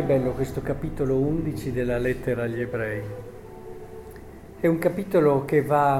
[0.00, 3.02] Che bello questo capitolo 11 della lettera agli ebrei.
[4.58, 5.96] È un capitolo che va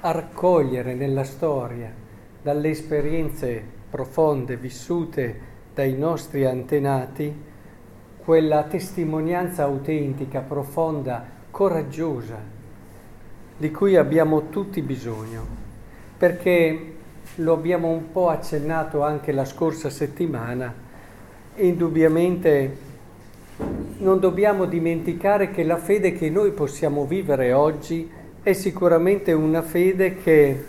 [0.00, 1.88] a raccogliere nella storia,
[2.42, 5.40] dalle esperienze profonde vissute
[5.72, 7.32] dai nostri antenati,
[8.24, 12.38] quella testimonianza autentica, profonda, coraggiosa,
[13.56, 15.46] di cui abbiamo tutti bisogno,
[16.18, 16.94] perché
[17.36, 20.88] lo abbiamo un po' accennato anche la scorsa settimana
[21.56, 22.88] indubbiamente
[23.98, 28.10] non dobbiamo dimenticare che la fede che noi possiamo vivere oggi
[28.42, 30.64] è sicuramente una fede che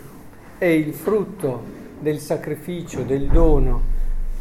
[0.58, 1.62] è il frutto
[1.98, 3.80] del sacrificio, del dono,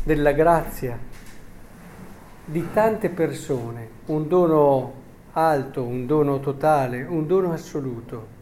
[0.03, 0.97] della grazia
[2.43, 4.93] di tante persone, un dono
[5.33, 8.39] alto, un dono totale, un dono assoluto.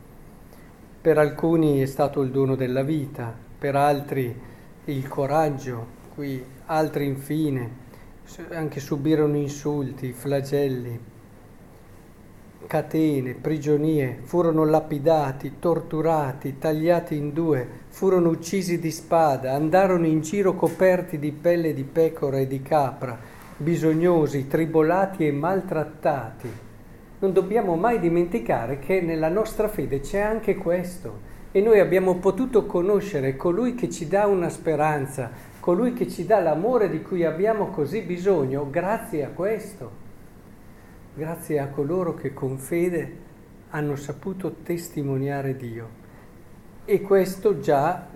[1.00, 4.34] Per alcuni è stato il dono della vita, per altri
[4.86, 5.86] il coraggio,
[6.16, 7.88] qui altri infine
[8.50, 11.00] anche subirono insulti, flagelli,
[12.68, 20.54] catene, prigionie, furono lapidati, torturati, tagliati in due, furono uccisi di spada, andarono in giro
[20.54, 23.18] coperti di pelle di pecora e di capra,
[23.58, 26.50] bisognosi, tribolati e maltrattati.
[27.20, 32.68] Non dobbiamo mai dimenticare che nella nostra fede c'è anche questo e noi abbiamo potuto
[32.68, 37.68] conoscere colui che ci dà una speranza, colui che ci dà l'amore di cui abbiamo
[37.68, 39.92] così bisogno, grazie a questo,
[41.14, 43.28] grazie a coloro che con fede
[43.72, 45.98] hanno saputo testimoniare Dio.
[46.86, 48.08] E questo già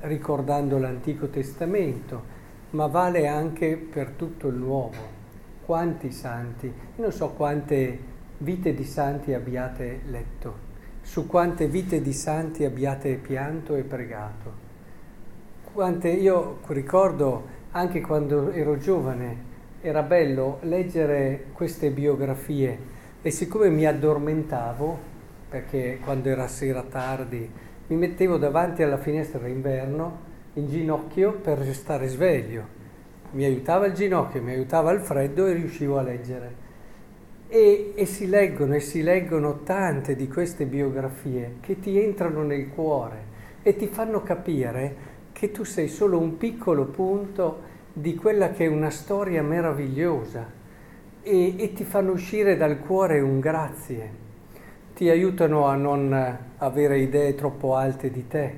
[0.00, 5.20] ricordando l'Antico Testamento, ma vale anche per tutto il Nuovo.
[5.64, 7.98] Quanti santi, non so quante
[8.38, 10.70] vite di santi abbiate letto,
[11.02, 14.61] su quante vite di santi abbiate pianto e pregato
[15.72, 19.50] quante io ricordo anche quando ero giovane,
[19.80, 22.78] era bello leggere queste biografie
[23.22, 24.98] e siccome mi addormentavo,
[25.48, 27.50] perché quando era sera tardi,
[27.86, 32.80] mi mettevo davanti alla finestra d'inverno in ginocchio per restare sveglio.
[33.30, 36.60] Mi aiutava il ginocchio, mi aiutava il freddo e riuscivo a leggere.
[37.48, 42.68] E, e si leggono e si leggono tante di queste biografie che ti entrano nel
[42.68, 43.30] cuore
[43.62, 45.11] e ti fanno capire
[45.42, 50.48] che tu sei solo un piccolo punto di quella che è una storia meravigliosa
[51.20, 54.10] e, e ti fanno uscire dal cuore un grazie,
[54.94, 58.56] ti aiutano a non avere idee troppo alte di te,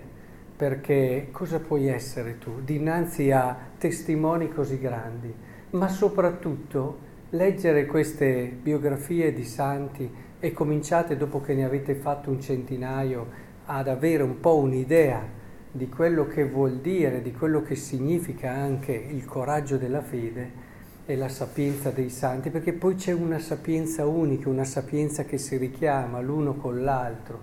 [0.55, 5.33] perché cosa puoi essere tu dinanzi a testimoni così grandi,
[5.71, 6.99] ma soprattutto
[7.31, 10.07] leggere queste biografie di santi
[10.39, 13.27] e cominciate dopo che ne avete fatto un centinaio
[13.65, 15.41] ad avere un po' un'idea
[15.77, 20.63] di quello che vuol dire, di quello che significa anche il coraggio della fede
[21.05, 25.57] e la sapienza dei santi, perché poi c'è una sapienza unica, una sapienza che si
[25.57, 27.41] richiama l'uno con l'altro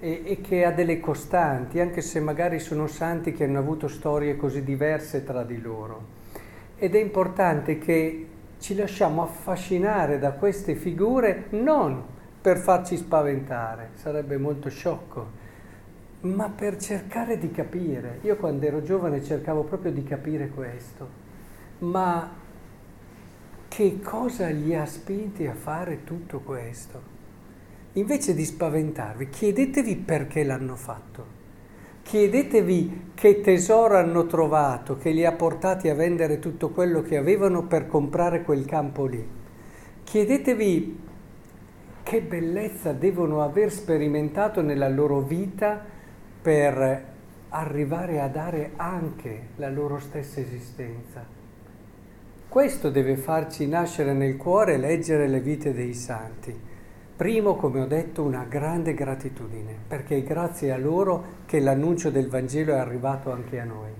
[0.00, 4.36] e, e che ha delle costanti, anche se magari sono santi che hanno avuto storie
[4.36, 6.14] così diverse tra di loro.
[6.78, 8.26] Ed è importante che
[8.58, 12.02] ci lasciamo affascinare da queste figure non
[12.40, 15.44] per farci spaventare, sarebbe molto sciocco
[16.20, 18.18] ma per cercare di capire.
[18.22, 21.08] Io quando ero giovane cercavo proprio di capire questo,
[21.78, 22.30] ma
[23.68, 27.14] che cosa li ha spinti a fare tutto questo?
[27.92, 31.34] Invece di spaventarvi, chiedetevi perché l'hanno fatto.
[32.02, 37.64] Chiedetevi che tesoro hanno trovato che li ha portati a vendere tutto quello che avevano
[37.64, 39.26] per comprare quel campo lì.
[40.04, 41.00] Chiedetevi
[42.02, 45.84] che bellezza devono aver sperimentato nella loro vita
[46.46, 47.04] per
[47.48, 51.24] arrivare a dare anche la loro stessa esistenza.
[52.48, 56.56] Questo deve farci nascere nel cuore leggere le vite dei santi.
[57.16, 62.28] Primo, come ho detto, una grande gratitudine, perché è grazie a loro che l'annuncio del
[62.28, 63.90] Vangelo è arrivato anche a noi.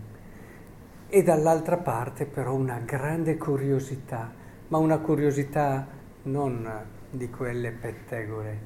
[1.08, 4.30] E dall'altra parte però una grande curiosità,
[4.68, 5.84] ma una curiosità
[6.22, 6.70] non
[7.10, 8.58] di quelle pettegole,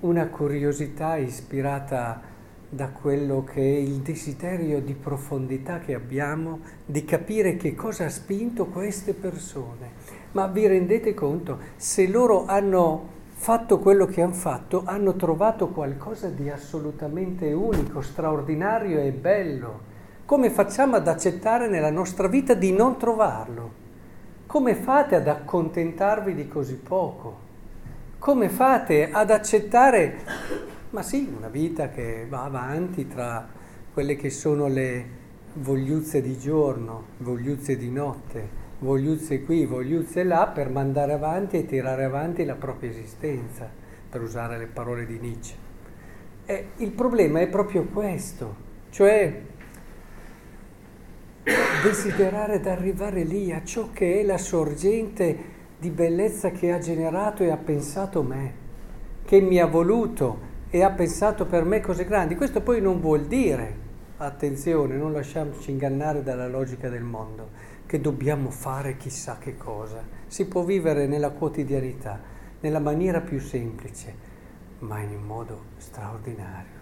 [0.00, 2.34] una curiosità ispirata a
[2.76, 8.10] da quello che è il desiderio di profondità che abbiamo di capire che cosa ha
[8.10, 9.92] spinto queste persone.
[10.32, 16.28] Ma vi rendete conto, se loro hanno fatto quello che hanno fatto, hanno trovato qualcosa
[16.28, 19.80] di assolutamente unico, straordinario e bello.
[20.26, 23.84] Come facciamo ad accettare nella nostra vita di non trovarlo?
[24.44, 27.44] Come fate ad accontentarvi di così poco?
[28.18, 33.46] Come fate ad accettare ma sì, una vita che va avanti tra
[33.92, 35.24] quelle che sono le
[35.54, 42.04] vogliuzze di giorno, vogliuzze di notte, vogliuzze qui, vogliuzze là, per mandare avanti e tirare
[42.04, 43.68] avanti la propria esistenza,
[44.08, 45.54] per usare le parole di Nietzsche.
[46.44, 48.54] E il problema è proprio questo,
[48.90, 49.42] cioè
[51.82, 57.42] desiderare di arrivare lì a ciò che è la sorgente di bellezza che ha generato
[57.42, 58.52] e ha pensato me,
[59.24, 62.34] che mi ha voluto e ha pensato per me cose grandi.
[62.34, 63.74] Questo poi non vuol dire,
[64.18, 67.50] attenzione, non lasciamoci ingannare dalla logica del mondo,
[67.86, 70.02] che dobbiamo fare chissà che cosa.
[70.26, 72.20] Si può vivere nella quotidianità,
[72.60, 74.14] nella maniera più semplice,
[74.80, 76.74] ma in un modo straordinario.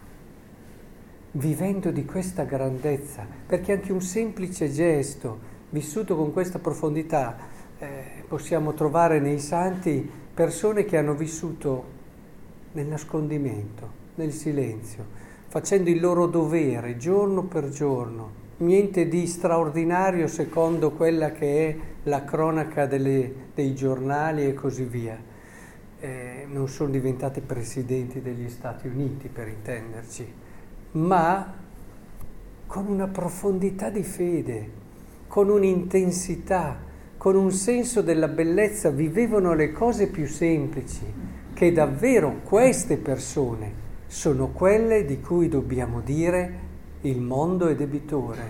[1.32, 7.36] Vivendo di questa grandezza, perché anche un semplice gesto vissuto con questa profondità
[7.78, 11.93] eh, possiamo trovare nei santi persone che hanno vissuto
[12.74, 15.04] nel nascondimento, nel silenzio,
[15.48, 22.24] facendo il loro dovere giorno per giorno, niente di straordinario secondo quella che è la
[22.24, 25.16] cronaca delle, dei giornali e così via.
[26.00, 30.32] Eh, non sono diventati presidenti degli Stati Uniti, per intenderci,
[30.92, 31.54] ma
[32.66, 34.70] con una profondità di fede,
[35.28, 36.76] con un'intensità,
[37.16, 44.48] con un senso della bellezza, vivevano le cose più semplici che davvero queste persone sono
[44.48, 46.62] quelle di cui dobbiamo dire
[47.02, 48.42] il mondo è debitore,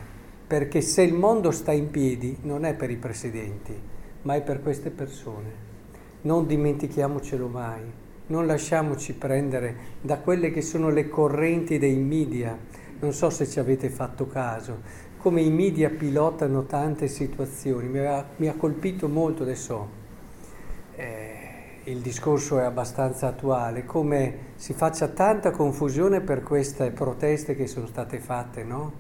[0.47, 3.79] perché se il mondo sta in piedi non è per i presidenti,
[4.23, 5.62] ma è per queste persone.
[6.23, 7.83] Non dimentichiamocelo mai,
[8.27, 12.57] non lasciamoci prendere da quelle che sono le correnti dei media.
[13.00, 14.81] Non so se ci avete fatto caso,
[15.19, 19.89] come i media pilotano tante situazioni, mi ha, mi ha colpito molto adesso.
[20.95, 21.34] Eh,
[21.85, 27.87] il discorso è abbastanza attuale, come si faccia tanta confusione per queste proteste che sono
[27.87, 28.93] state fatte no?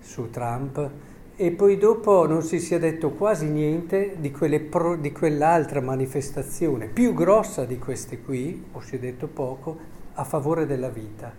[0.00, 0.90] su Trump
[1.34, 7.14] e poi dopo non si sia detto quasi niente di, pro, di, quell'altra manifestazione più
[7.14, 9.78] grossa di queste qui, o si è detto poco,
[10.12, 11.32] a favore della vita,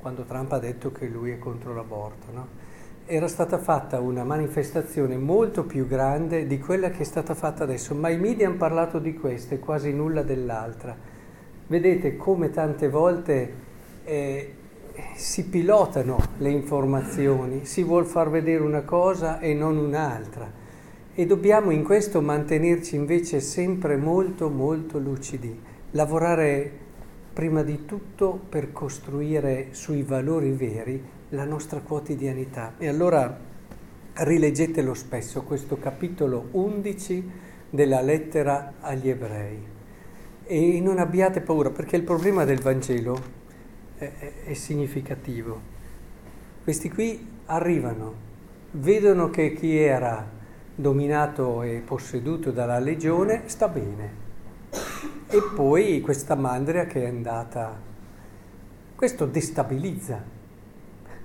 [0.00, 2.26] quando Trump ha detto che lui è contro l'aborto.
[2.32, 2.46] No?
[3.10, 7.94] Era stata fatta una manifestazione molto più grande di quella che è stata fatta adesso,
[7.94, 10.94] ma i media hanno parlato di questa e quasi nulla dell'altra.
[11.68, 13.52] Vedete come tante volte
[14.04, 14.54] eh,
[15.14, 20.52] si pilotano le informazioni, si vuol far vedere una cosa e non un'altra
[21.14, 25.58] e dobbiamo in questo mantenerci invece sempre molto molto lucidi,
[25.92, 26.70] lavorare
[27.32, 32.74] prima di tutto per costruire sui valori veri la nostra quotidianità.
[32.78, 33.46] E allora
[34.14, 37.30] rileggetelo spesso questo capitolo 11
[37.70, 39.76] della lettera agli ebrei
[40.44, 43.20] e non abbiate paura perché il problema del Vangelo
[43.96, 45.76] è, è, è significativo.
[46.64, 48.14] Questi qui arrivano,
[48.72, 50.36] vedono che chi era
[50.74, 54.26] dominato e posseduto dalla legione sta bene.
[55.28, 57.78] E poi questa mandria che è andata,
[58.94, 60.36] questo destabilizza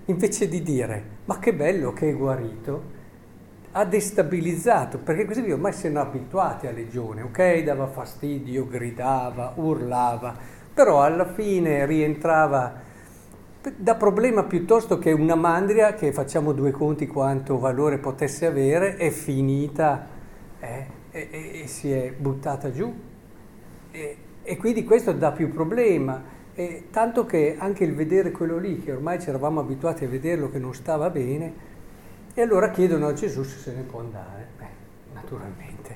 [0.06, 3.02] invece di dire ma che bello che è guarito,
[3.76, 7.64] ha destabilizzato, perché così ormai si erano abituati a legione, ok?
[7.64, 10.36] Dava fastidio, gridava, urlava,
[10.74, 12.82] però alla fine rientrava
[13.76, 19.10] da problema piuttosto che una mandria che facciamo due conti quanto valore potesse avere, è
[19.10, 20.08] finita
[20.60, 22.94] eh, e, e, e, si è buttata giù.
[23.92, 26.42] E, e quindi questo dà più problema.
[26.56, 30.52] E tanto che anche il vedere quello lì, che ormai ci eravamo abituati a vederlo
[30.52, 31.72] che non stava bene,
[32.34, 34.48] e allora chiedono a Gesù se se ne può andare.
[34.58, 34.66] Beh,
[35.14, 35.96] naturalmente.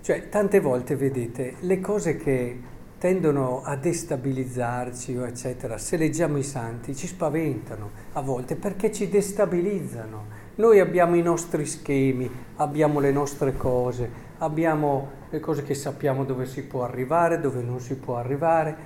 [0.00, 2.60] Cioè, tante volte, vedete, le cose che
[2.98, 10.42] tendono a destabilizzarci eccetera, se leggiamo i santi, ci spaventano a volte perché ci destabilizzano.
[10.56, 14.08] Noi abbiamo i nostri schemi, abbiamo le nostre cose,
[14.38, 18.76] abbiamo le cose che sappiamo dove si può arrivare, dove non si può arrivare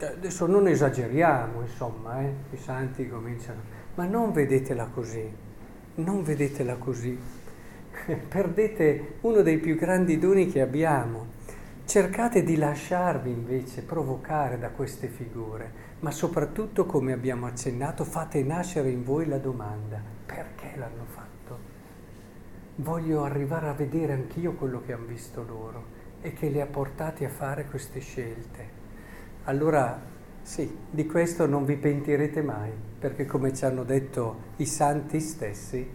[0.00, 2.34] adesso non esageriamo, insomma, eh?
[2.50, 3.60] i santi cominciano,
[3.94, 5.30] ma non vedetela così,
[5.96, 7.18] non vedetela così,
[8.28, 11.40] perdete uno dei più grandi doni che abbiamo.
[11.84, 18.90] Cercate di lasciarvi invece provocare da queste figure, ma soprattutto, come abbiamo accennato, fate nascere
[18.90, 21.58] in voi la domanda, perché l'hanno fatto?
[22.76, 27.24] Voglio arrivare a vedere anch'io quello che hanno visto loro e che li ha portati
[27.24, 28.81] a fare queste scelte
[29.44, 30.00] allora
[30.42, 35.88] sì, di questo non vi pentirete mai, perché come ci hanno detto i santi stessi,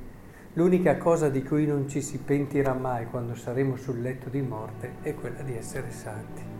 [0.53, 4.95] l'unica cosa di cui non ci si pentirà mai quando saremo sul letto di morte
[5.01, 6.56] è quella di essere santi.